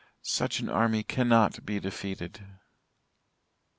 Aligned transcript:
Such 0.23 0.59
an 0.61 0.67
army 0.67 1.03
cannot 1.03 1.63
be 1.63 1.79
defeated. 1.79 2.43